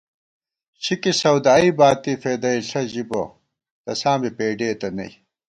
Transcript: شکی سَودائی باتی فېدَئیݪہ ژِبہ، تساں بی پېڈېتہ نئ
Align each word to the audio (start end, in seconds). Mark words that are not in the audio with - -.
شکی 0.83 1.11
سَودائی 1.21 1.69
باتی 1.77 2.13
فېدَئیݪہ 2.21 2.81
ژِبہ، 2.91 3.23
تساں 3.83 4.17
بی 4.21 4.29
پېڈېتہ 4.37 4.87
نئ 4.95 5.11